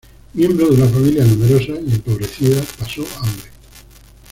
Miembro 0.33 0.67
de 0.67 0.81
una 0.81 0.87
familia 0.87 1.23
numerosa 1.25 1.73
y 1.79 1.93
empobrecida, 1.93 2.59
pasó 2.79 3.03
hambre. 3.19 3.51